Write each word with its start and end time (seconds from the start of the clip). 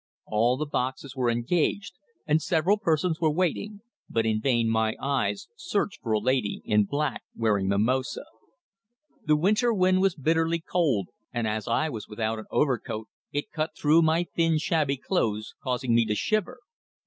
All 0.25 0.57
the 0.57 0.65
boxes 0.65 1.15
were 1.15 1.29
engaged, 1.29 1.93
and 2.25 2.41
several 2.41 2.77
persons 2.79 3.21
were 3.21 3.29
waiting, 3.29 3.81
but 4.09 4.25
in 4.25 4.41
vain 4.41 4.67
my 4.67 4.95
eyes 4.99 5.47
searched 5.55 6.01
for 6.01 6.11
a 6.13 6.17
lady 6.17 6.63
in 6.65 6.85
black 6.85 7.21
wearing 7.35 7.67
mimosa. 7.67 8.25
The 9.27 9.35
winter 9.35 9.71
wind 9.71 10.01
was 10.01 10.15
bitterly 10.15 10.59
cold, 10.59 11.09
and 11.31 11.45
as 11.45 11.67
I 11.67 11.89
was 11.89 12.07
without 12.07 12.39
an 12.39 12.45
overcoat 12.49 13.09
it 13.31 13.51
cut 13.51 13.77
through 13.77 14.01
my 14.01 14.23
thin, 14.35 14.57
shabby 14.57 14.97
clothes, 14.97 15.53
causing 15.61 15.93
me 15.93 16.03
to 16.07 16.15
shiver. 16.15 16.57